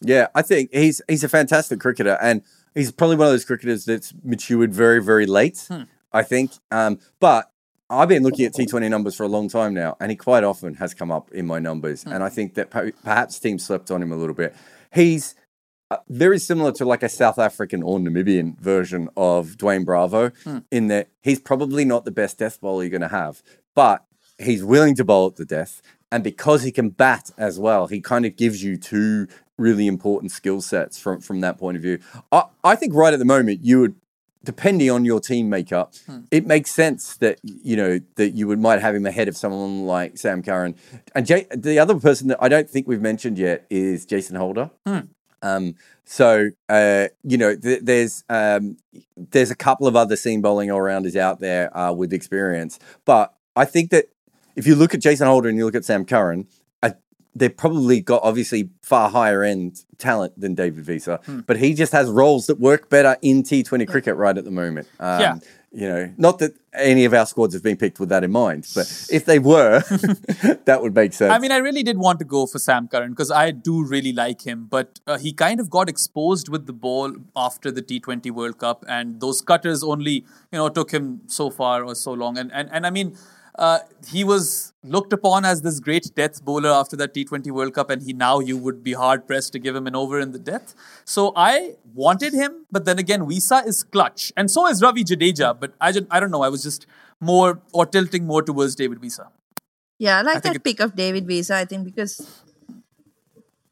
[0.00, 2.42] Yeah, I think he's he's a fantastic cricketer, and
[2.74, 5.66] he's probably one of those cricketers that's matured very very late.
[6.12, 7.50] I think, um, but
[7.88, 10.74] I've been looking at T20 numbers for a long time now, and he quite often
[10.74, 14.12] has come up in my numbers, and I think that perhaps teams slept on him
[14.12, 14.54] a little bit.
[14.92, 15.34] He's
[15.90, 20.58] uh, very similar to like a South African or Namibian version of Dwayne Bravo, hmm.
[20.70, 23.42] in that he's probably not the best death bowler you're going to have,
[23.74, 24.04] but
[24.38, 25.82] he's willing to bowl at the death.
[26.10, 30.32] And because he can bat as well, he kind of gives you two really important
[30.32, 31.98] skill sets from, from that point of view.
[32.30, 33.94] I, I think right at the moment, you would,
[34.44, 36.20] depending on your team makeup, hmm.
[36.30, 39.86] it makes sense that, you know, that you would might have him ahead of someone
[39.86, 40.74] like Sam Curran.
[41.14, 44.70] And Jay, the other person that I don't think we've mentioned yet is Jason Holder.
[44.86, 45.00] Hmm.
[45.46, 48.76] Um, so uh, you know, th- there's um,
[49.16, 53.34] there's a couple of other seam bowling all rounders out there uh, with experience, but
[53.54, 54.06] I think that
[54.54, 56.46] if you look at Jason Holder and you look at Sam Curran,
[56.82, 56.90] uh,
[57.34, 61.40] they've probably got obviously far higher end talent than David Wiese, Hmm.
[61.46, 64.86] but he just has roles that work better in T20 cricket right at the moment.
[65.00, 65.34] Um, Yeah.
[65.72, 68.66] You know, not that any of our squads have been picked with that in mind,
[68.74, 69.80] but if they were,
[70.64, 71.32] that would make sense.
[71.32, 74.12] I mean, I really did want to go for Sam Curran because I do really
[74.12, 78.30] like him, but uh, he kind of got exposed with the ball after the T20
[78.30, 82.38] World Cup, and those cutters only, you know, took him so far or so long.
[82.38, 83.16] And and and I mean,
[83.58, 87.90] uh, he was looked upon as this great death bowler after that T20 World Cup,
[87.90, 90.38] and he now you would be hard pressed to give him an over in the
[90.38, 90.74] death.
[91.04, 95.58] So I wanted him, but then again, Wiese is clutch, and so is Ravi Jadeja.
[95.58, 96.86] But I just, I don't know, I was just
[97.20, 99.20] more or tilting more towards David Wiese.
[99.98, 101.50] Yeah, I like think that it- pick of David Wiese.
[101.50, 102.42] I think because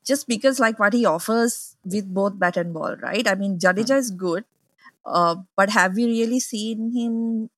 [0.05, 3.27] just because like what he offers with both bat and ball, right?
[3.27, 4.44] I mean, Jadeja is good,
[5.07, 7.51] uh, but have we really seen him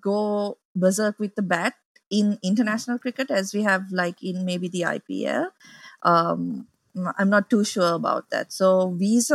[0.00, 1.74] go berserk with the bat
[2.10, 5.48] in international cricket as we have like in maybe the IPL?
[6.02, 6.66] Um,
[7.18, 8.52] I'm not too sure about that.
[8.52, 9.30] So Wiese,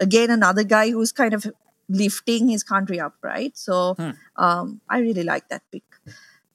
[0.00, 1.46] again, another guy who's kind of
[1.88, 3.56] lifting his country up, right?
[3.56, 3.96] So
[4.36, 5.82] um, I really like that pick.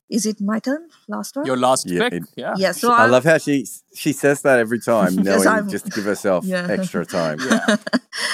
[0.09, 0.89] Is it my turn?
[1.07, 1.45] Last one?
[1.45, 2.53] Your last Yeah, pick, yeah.
[2.55, 5.69] yeah, so I I'll- love how she she says that every time, Because knowing I'm-
[5.69, 6.67] just to give herself Yeah.
[6.69, 7.39] extra time.
[7.39, 7.77] Yeah.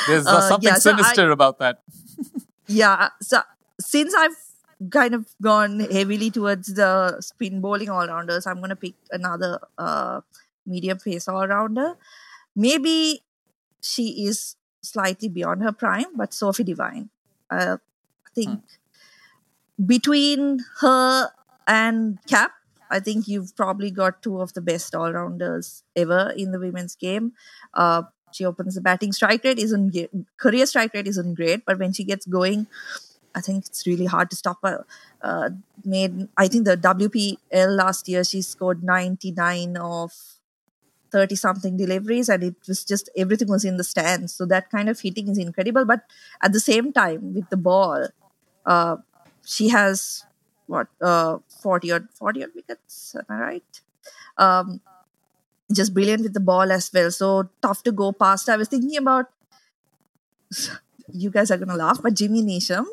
[0.08, 1.80] There's uh, something yeah, so I- sinister about that.
[2.68, 3.42] yeah so
[3.80, 4.36] since i've
[4.92, 9.60] kind of gone heavily towards the spin bowling all rounders i'm going to pick another
[9.78, 10.22] uh
[10.66, 11.96] medium pace all rounder
[12.56, 13.22] maybe
[13.82, 17.10] she is slightly beyond her prime but sophie devine
[17.52, 17.78] uh,
[18.26, 18.62] i think
[19.86, 21.30] between her
[21.68, 22.52] and kapp
[22.90, 26.96] i think you've probably got two of the best all rounders ever in the women's
[26.96, 27.34] game.
[27.74, 29.96] Uh she opens the batting strike rate isn't
[30.38, 32.68] career strike rate isn't great but when she gets going
[33.36, 34.86] I think it's really hard to stop her.
[35.22, 35.50] Uh,
[35.84, 40.12] made I think the WPL last year she scored 99 of
[41.12, 44.34] 30 something deliveries and it was just everything was in the stands.
[44.34, 45.86] So that kind of hitting is incredible.
[45.86, 46.02] But
[46.42, 48.08] at the same time with the ball,
[48.66, 48.98] uh,
[49.46, 50.26] she has
[50.68, 53.16] what uh, 40 or 40 odd wickets.
[53.16, 53.82] Am I right?
[54.38, 54.82] Um,
[55.74, 57.12] just brilliant with the ball as well.
[57.12, 58.50] So tough to go past.
[58.50, 59.28] I was thinking about
[61.12, 62.86] you guys are gonna laugh, but Jimmy Neesham,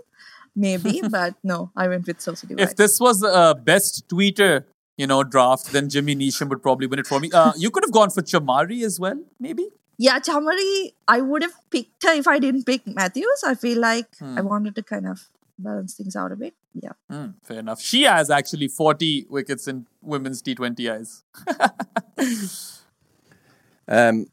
[0.56, 2.64] maybe, but no, I went with Sophie Devine.
[2.66, 4.64] If this was a best tweeter,
[4.96, 7.30] you know, draft, then Jimmy Neesham would probably win it for me.
[7.32, 9.68] Uh, you could have gone for Chamari as well, maybe.
[9.98, 13.44] yeah, Chamari, I would have picked her if I didn't pick Matthews.
[13.46, 16.54] I feel like I wanted to kind of balance things out a bit.
[16.74, 16.92] Yeah.
[17.10, 17.80] Hmm, fair enough.
[17.80, 21.22] She has actually 40 wickets in women's T20Is.
[23.88, 24.26] Um,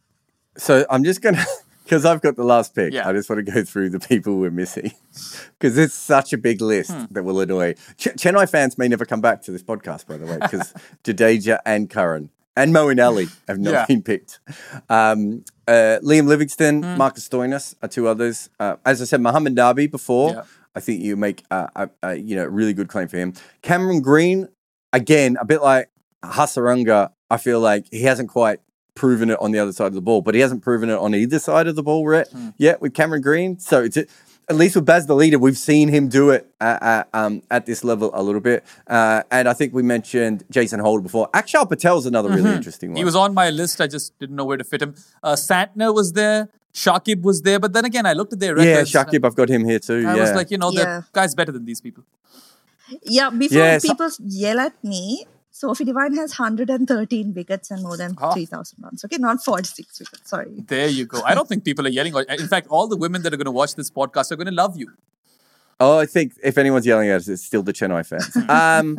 [0.57, 1.45] so I'm just gonna
[1.84, 2.93] because I've got the last pick.
[2.93, 3.08] Yeah.
[3.08, 4.91] I just want to go through the people we're missing
[5.60, 7.06] because it's such a big list Hmm.
[7.12, 8.78] that will annoy Ch- Chennai fans.
[8.78, 12.74] May never come back to this podcast, by the way, because Jadeja and Curran and
[12.74, 13.86] Moeen Ali have not Yeah.
[13.86, 14.39] been picked.
[14.89, 16.98] Um, uh, Liam Livingstone, Hmm.
[16.98, 18.50] Marcus Stoinis are two others.
[18.60, 20.32] Uh, as I said, Mohammed Nabi before.
[20.32, 20.43] Yeah.
[20.76, 23.34] I think you make a, a, a you know a really good claim for him.
[23.62, 24.50] Cameron Green,
[24.91, 25.89] again, a bit like
[26.24, 27.12] Hasaranga.
[27.30, 28.60] I feel like he hasn't quite
[28.95, 31.15] proven it on the other side of the ball, but he hasn't proven it on
[31.15, 32.49] either side of the ball yet, Hmm.
[32.58, 33.60] yet with Cameron Green.
[33.60, 33.97] So it's
[34.49, 37.65] at least with Bas de Leede, we've seen him do it at, at, um, at
[37.65, 38.63] this level a little bit.
[38.88, 41.29] Uh, and I think we mentioned Jason Holder before.
[41.34, 42.95] Akshar Patel's another really interesting one.
[42.95, 42.97] Mm-hmm.
[42.99, 43.79] He was on my list.
[43.79, 44.95] I just didn't know where to fit him.
[45.23, 46.49] Uh, Santner was there.
[46.73, 47.58] Shakib was there.
[47.60, 48.82] But then again, I looked at their yeah.
[48.82, 49.99] Shakib, I've got him here too.
[50.06, 50.21] I yeah.
[50.21, 50.84] was like, you know, Yeah.
[50.84, 52.03] the guy's better than these people.
[53.03, 55.25] Yeah, before Yeah, so- people yell at me,
[55.56, 58.34] Sophie Devine has 113 wickets and more than Ah.
[58.34, 59.06] 3,000 runs.
[59.06, 60.28] Okay, not 46 wickets.
[60.30, 60.52] Sorry.
[60.68, 61.22] There you go.
[61.24, 62.13] I don't think people are yelling.
[62.38, 64.54] In fact, all the women that are going to watch this podcast are going to
[64.54, 64.92] love you.
[65.80, 68.36] Oh, I think if anyone's yelling at us, it's still the Chennai fans.
[68.50, 68.98] um,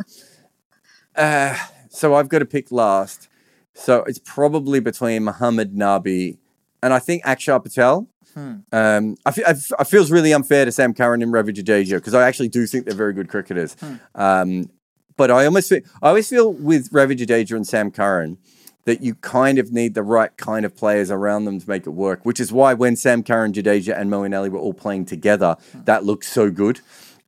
[1.15, 1.57] uh,
[1.89, 3.27] so I've got to pick last.
[3.73, 6.37] So it's probably between Muhammad Nabi
[6.81, 8.07] and I think Akshar Patel.
[8.37, 11.95] Um, I, fe- I, f- I feels really unfair to Sam Curran and Ravi Jadeja
[11.95, 13.77] because I actually do think they're very good cricketers.
[14.13, 14.69] Um,
[15.17, 18.37] but I almost feel, I always feel with Ravi Jadeja and Sam Curran
[18.85, 21.91] that you kind of need the right kind of players around them to make it
[21.91, 25.57] work, which is why when Sam Curran, Jadeja, and Moeen Ali were all playing together,
[25.73, 26.81] that looked so good.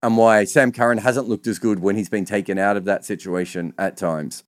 [0.03, 3.03] And why Sam Curran hasn't looked as good when he's been taken out of that
[3.03, 4.43] situation at times.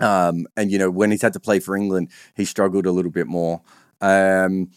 [0.00, 3.12] Um, and, you know, when he's had to play for England, he struggled a little
[3.12, 3.62] bit more.
[4.00, 4.70] Um,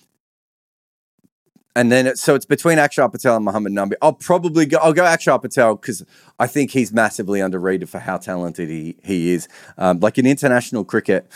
[1.75, 3.93] and then it, so it's between Akshar Patel and Muhammad Nabi.
[4.01, 4.77] I'll probably go.
[4.77, 6.03] I'll go Akshar Patel because
[6.39, 9.47] I think he's massively underrated for how talented he he is.
[9.77, 11.27] Um, like in international cricket,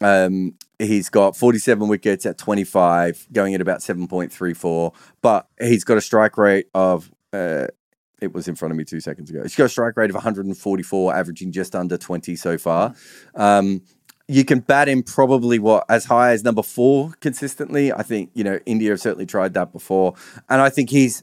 [0.00, 6.02] Um, he's got 47 wickets at 25, going at about 7.34, but he's got a
[6.02, 7.10] strike rate of.
[7.32, 7.66] Uh,
[8.20, 9.42] it was in front of me two seconds ago.
[9.42, 12.94] He's got a strike rate of 144, averaging just under 20 so far.
[13.34, 13.82] Um,
[14.28, 17.92] you can bat him probably what as high as number four consistently.
[17.92, 20.14] I think you know India have certainly tried that before,
[20.48, 21.22] and I think he's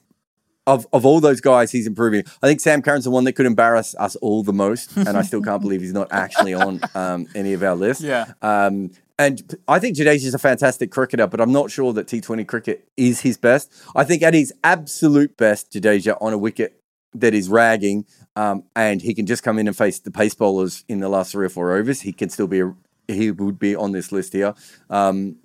[0.66, 2.24] of of all those guys, he's improving.
[2.42, 5.22] I think Sam Curran's the one that could embarrass us all the most, and I
[5.22, 8.04] still can't believe he's not actually on um, any of our lists.
[8.04, 8.34] Yeah.
[8.42, 12.48] Um, and I think Jadeja is a fantastic cricketer, but I'm not sure that T20
[12.48, 13.72] cricket is his best.
[13.96, 16.80] I think at his absolute best, Jadeja on a wicket
[17.14, 20.84] that is ragging, um, and he can just come in and face the pace bowlers
[20.88, 22.02] in the last three or four overs.
[22.02, 22.74] He can still be a,
[23.08, 24.54] he would be on this list here.
[24.90, 25.38] Um,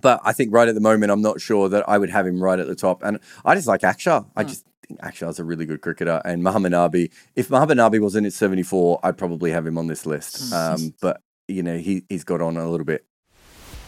[0.00, 2.42] but I think right at the moment, I'm not sure that I would have him
[2.42, 3.02] right at the top.
[3.02, 4.26] And I just like Akshar.
[4.36, 6.22] I just think Akshar's a really good cricketer.
[6.24, 10.06] And Muhammad Nabi, if Muhammad Nabi wasn't at 74, I'd probably have him on this
[10.06, 10.52] list.
[10.52, 13.04] Um, but, you know, he, he's got on a little bit.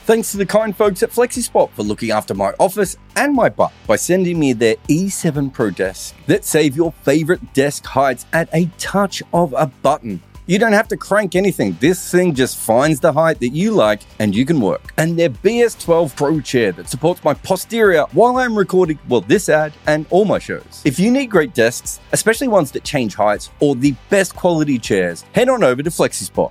[0.04, 3.72] Thanks to the kind folks at FlexiSpot for looking after my office and my butt
[3.86, 8.68] by sending me their E7 Pro desk that save your favorite desk heights at a
[8.78, 10.20] touch of a button.
[10.50, 11.76] You don't have to crank anything.
[11.78, 14.92] This thing just finds the height that you like and you can work.
[14.96, 19.72] And their BS12 Pro chair that supports my posterior while I'm recording, well, this ad
[19.86, 20.82] and all my shows.
[20.84, 25.24] If you need great desks, especially ones that change heights or the best quality chairs,
[25.34, 26.50] head on over to FlexiSpot.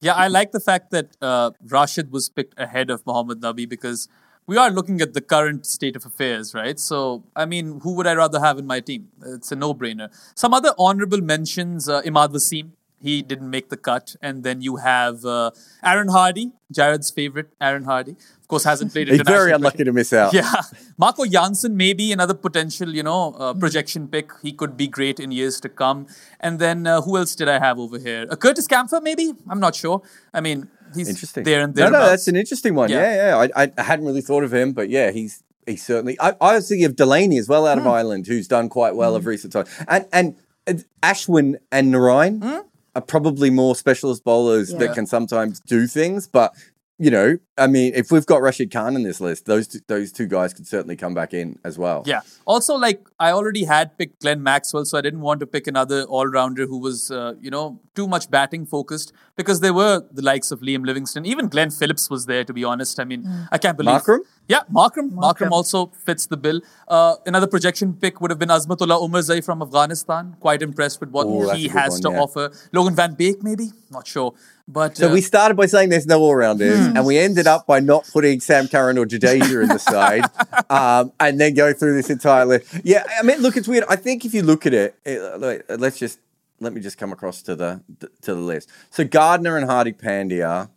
[0.00, 4.08] Yeah, I like the fact that uh, Rashid was picked ahead of Mohammad Nabi because
[4.46, 6.78] we are looking at the current state of affairs, right?
[6.78, 9.08] So, I mean, who would I rather have in my team?
[9.24, 10.08] It's a no-brainer.
[10.34, 12.70] Some other honorable mentions: uh, Imad Wasim,
[13.04, 15.50] he didn't make the cut, and then you have uh,
[15.90, 16.46] Aaron Hardy,
[16.78, 18.12] Jarrod's favorite, Aaron Hardy.
[18.42, 19.08] Of course, hasn't played.
[19.14, 20.32] He's very unlucky to miss out.
[20.40, 20.52] Yeah,
[20.98, 24.30] Marco Janssen maybe another potential, you know, uh, projection pick.
[24.42, 26.06] He could be great in years to come.
[26.40, 28.26] And then uh, who else did I have over here?
[28.30, 29.32] Uh, Curtis Campher, maybe.
[29.48, 30.02] I'm not sure.
[30.32, 31.44] I mean, he's Interesting.
[31.44, 31.90] there and there.
[31.90, 32.90] no, no, that's an interesting one.
[32.90, 33.00] Yeah.
[33.02, 33.14] Yeah,
[33.46, 33.48] yeah.
[33.62, 36.16] I, I hadn't really thought of him, but yeah, he's he's certainly.
[36.20, 37.86] I, I was thinking of Delany as well out Hmm.
[37.86, 40.36] of Ireland, who's done quite well of recent time, and and
[40.68, 42.58] uh, Ashwin and Narayan Hmm?
[42.94, 44.78] Are probably more specialist bowlers Yeah.
[44.78, 46.52] that can sometimes do things, but.
[46.96, 50.12] You know, I mean, if we've got Rashid Khan in this list, those two, those
[50.12, 52.04] two guys could certainly come back in as well.
[52.06, 52.20] Yeah.
[52.46, 56.04] Also, like I already had picked Glenn Maxwell, so I didn't want to pick another
[56.04, 60.52] all-rounder who was, uh, you know, too much batting focused because there were the likes
[60.52, 62.44] of Liam Livingstone, even Glenn Phillips was there.
[62.44, 64.00] To be honest, I mean, I can't believe.
[64.00, 64.20] Markram?
[64.46, 65.10] Yeah, Markram.
[65.10, 65.50] Markram, Markram.
[65.50, 66.60] also fits the bill.
[66.86, 70.36] Uh, another projection pick would have been Azmatullah Omarzai from Afghanistan.
[70.38, 72.20] Quite impressed with what Ooh, he has one, to yeah.
[72.20, 72.52] offer.
[72.72, 74.34] Logan Van Beek, maybe not sure,
[74.66, 77.66] but So uh, we started by saying there's no all rounders, and we ended up
[77.66, 80.24] by not putting Sam Curran or Jadeja in the side,
[80.70, 82.72] um, and then go through this entire list.
[82.82, 83.84] Yeah, I mean, look, it's weird.
[83.88, 86.18] I think if you look at it, it let's just
[86.60, 87.82] let me just come across to the
[88.22, 88.70] to the list.
[88.90, 90.70] So Gardner and Hardik Pandya,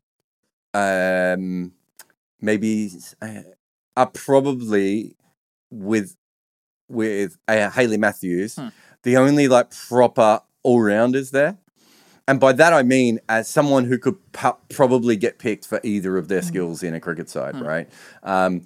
[0.73, 1.71] um,
[2.41, 3.41] maybe uh,
[3.95, 5.15] are probably
[5.71, 6.15] with
[6.89, 8.67] with uh, Hayley Matthews, Hmm.
[9.03, 11.57] the only like proper all rounders there.
[12.27, 14.17] And by that I mean as someone who could
[14.69, 17.89] probably get picked for either of their skills in a cricket side, right?
[18.23, 18.63] Um,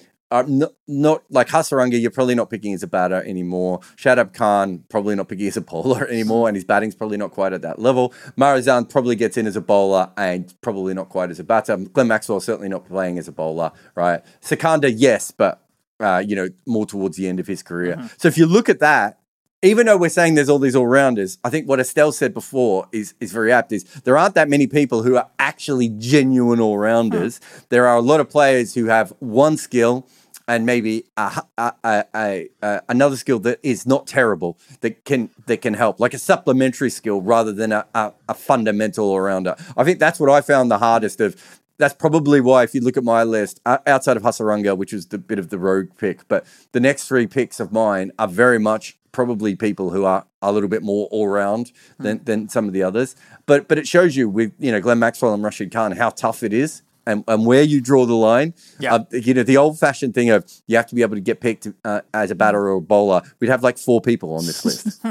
[0.48, 3.82] not, not like Hasaranga, you're probably not picking as a batter anymore.
[3.98, 7.54] Shadab Khan, probably not picking as a bowler anymore, and his batting's probably not quite
[7.54, 8.14] at that level.
[8.38, 11.76] Marizanne probably gets in as a bowler and probably not quite as a batter.
[11.76, 14.22] Glenn Maxwell certainly not playing as a bowler, right?
[14.40, 15.62] Sikandar, yes, but
[16.00, 18.10] uh, you know, more towards the end of his career.
[18.18, 19.20] So if you look at that,
[19.64, 22.88] even though we're saying there's all these all rounders, I think what Estelle said before
[22.92, 23.72] is is very apt.
[23.72, 27.38] Is there aren't that many people who are actually genuine all rounders.
[27.38, 27.60] Hmm.
[27.70, 30.08] There are a lot of players who have one skill
[30.48, 32.50] and maybe a, a, a,
[32.90, 37.22] another skill that is not terrible that can that can help, like a supplementary skill
[37.22, 39.56] rather than a, a, a fundamental all rounder.
[39.78, 42.96] I think that's what I found the hardest of that's probably why, if you look
[42.96, 46.46] at my list, outside of Hasaranga, which was the bit of the rogue pick, but
[46.74, 50.70] the next three picks of mine are very much probably people who are a little
[50.70, 53.16] bit more all round than, than some of the others.
[53.46, 56.44] But but it shows you with you know Glenn Maxwell and Rashid Khan how tough
[56.44, 56.82] it is.
[57.08, 58.94] And, and where you draw the line, Yeah.
[58.94, 61.68] uh, you know the old-fashioned thing of you have to be able to get picked
[61.84, 63.24] uh, as a batter or a bowler.
[63.40, 65.04] We'd have like four people on this list.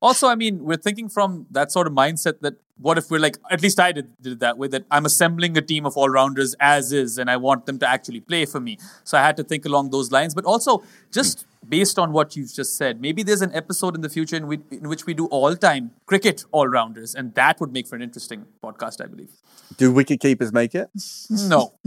[0.00, 3.38] Also, I mean, we're thinking from that sort of mindset that what if we're like,
[3.50, 6.08] at least I did, did it that way, that I'm assembling a team of all
[6.08, 8.78] rounders as is, and I want them to actually play for me.
[9.04, 10.34] So I had to think along those lines.
[10.34, 14.08] But also, just based on what you've just said, maybe there's an episode in the
[14.08, 17.72] future in which, in which we do all time cricket all rounders, and that would
[17.72, 19.30] make for an interesting podcast, I believe.
[19.76, 20.88] Do wicket keepers make it?
[21.30, 21.74] No.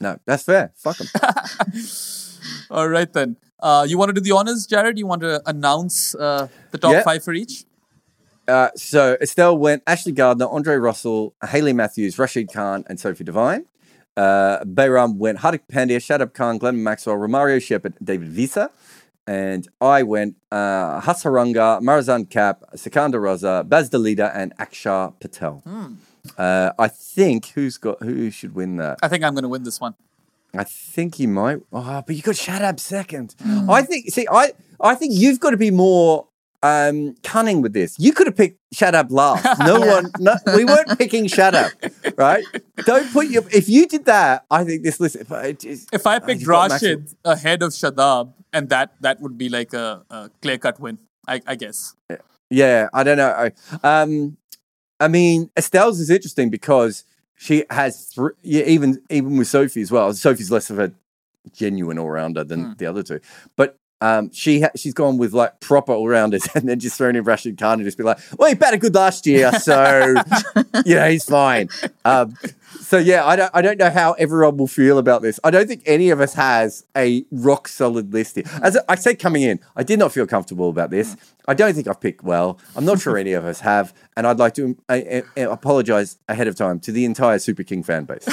[0.00, 0.72] No, that's fair.
[0.76, 1.06] Fuck them.
[2.70, 3.36] all right, then.
[3.62, 4.98] Uh, you want to do the honors, Jarrod?
[4.98, 7.02] You want to announce uh, the top Yeah.
[7.04, 7.64] five for each?
[8.48, 13.64] Uh, so Estelle went Ashley Gardner, Andre Russell, Hayley Matthews, Rashid Khan, and Sophie Devine.
[14.16, 18.68] Uh, Behram went Hardik Pandya, Shadab Khan, Glenn Maxwell, Romario Shepherd, David Wiese.
[19.28, 25.62] And I went uh, Hasaranga, Marizanne Kapp, Sikandar Raza, Bas de Leede, and Akshar Patel.
[26.36, 28.98] Uh, I think who's got who should win that?
[29.02, 29.94] I think I'm going to win this one.
[30.54, 31.60] I think he might.
[31.72, 33.34] Oh, but you got Shadab second.
[33.68, 34.10] I think.
[34.10, 36.26] See, I I think you've got to be more
[36.62, 37.96] um, cunning with this.
[37.98, 39.42] You could have picked Shadab last.
[39.66, 40.10] No one.
[40.18, 41.70] No, we weren't picking Shadab,
[42.18, 42.44] right?
[42.84, 43.42] Don't put your.
[43.50, 45.16] If you did that, I think this list.
[45.16, 46.68] If I, just, If I Oh, picked Maxwell.
[46.68, 50.98] Rashid ahead of Shadab, and that that would be like a, a clear cut win,
[51.26, 51.94] I, I guess.
[52.50, 53.30] Yeah, I don't know.
[53.30, 53.52] I,
[54.02, 54.36] um,
[55.00, 57.04] I mean, Estelle's is interesting because
[57.42, 58.30] she has three.
[58.42, 60.12] Yeah, even even with Sophie as well.
[60.14, 60.92] Sophie's less of a
[61.52, 62.72] genuine all rounder than hmm.
[62.78, 63.20] the other two,
[63.56, 63.78] but.
[64.02, 67.22] Um, she ha- she's gone with like proper all rounders and then just thrown in
[67.22, 70.16] Rashid Khan and just be like, well, he batted good last year, so
[70.84, 71.68] you know he's fine.
[72.04, 72.34] Um,
[72.80, 75.38] so yeah, I don't I don't know how everyone will feel about this.
[75.44, 78.44] I don't think any of us has a rock solid list here.
[78.60, 81.16] As I said coming in, I did not feel comfortable about this.
[81.46, 82.58] I don't think I've picked well.
[82.74, 85.00] I'm not sure any of us have, and I'd like to uh,
[85.36, 88.28] uh, apologize ahead of time to the entire Super King fan base.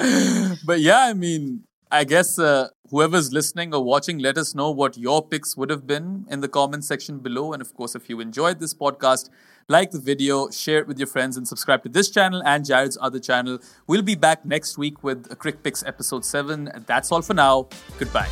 [0.64, 4.96] But yeah, I mean, I guess uh, whoever's listening or watching, let us know what
[4.96, 7.52] your picks would have been in the comment section below.
[7.52, 9.28] And of course, if you enjoyed this podcast,
[9.68, 12.96] like the video, share it with your friends, and subscribe to this channel and Jarrod's
[13.00, 13.58] other channel.
[13.88, 16.70] We'll be back next week with a Crickpicks episode 7.
[16.86, 17.68] That's all for now.
[17.98, 18.28] Goodbye.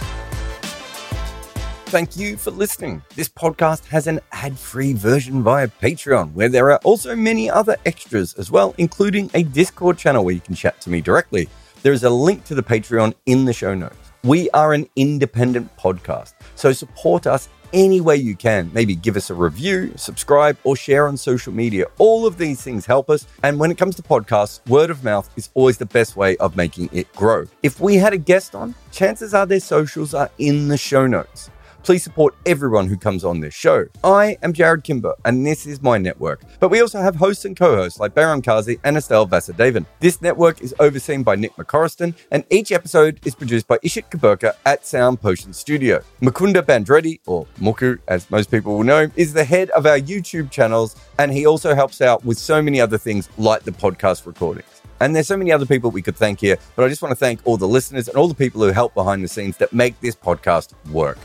[1.86, 3.02] Thank you for listening.
[3.16, 7.76] This podcast has an ad free version via Patreon, where there are also many other
[7.86, 11.48] extras as well, including a Discord channel where you can chat to me directly.
[11.82, 13.96] There is a link to the Patreon in the show notes.
[14.24, 18.68] We are an independent podcast, so support us any way you can.
[18.72, 21.86] Maybe give us a review, subscribe, or share on social media.
[21.98, 23.28] All of these things help us.
[23.44, 26.56] And when it comes to podcasts, word of mouth is always the best way of
[26.56, 27.46] making it grow.
[27.62, 31.48] If we had a guest on, chances are their socials are in the show notes.
[31.88, 33.86] Please support everyone who comes on this show.
[34.04, 36.42] I am Jarrod Kimber, and this is my network.
[36.60, 39.86] But we also have hosts and co-hosts like Behram Qazi and Estelle Vasudevan.
[39.98, 44.52] This network is overseen by Nick McCorriston, and each episode is produced by Ishit Kuberkar
[44.66, 46.02] at Sound Potion Studio.
[46.20, 50.50] Mukunda Bandreddi, or Muku as most people will know, is the head of our YouTube
[50.50, 54.82] channels, and he also helps out with so many other things like the podcast recordings.
[55.00, 57.16] And there's so many other people we could thank here, but I just want to
[57.16, 59.98] thank all the listeners and all the people who help behind the scenes that make
[60.02, 61.16] this podcast work.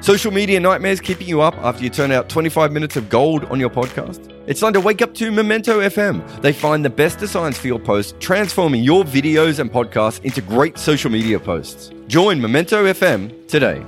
[0.00, 3.60] Social media nightmares keeping you up after you turn out 25 minutes of gold on
[3.60, 4.32] your podcast?
[4.46, 6.40] It's time to wake up to Memento FM.
[6.40, 10.78] They find the best designs for your posts, transforming your videos and podcasts into great
[10.78, 11.90] social media posts.
[12.06, 13.84] Join Memento FM today.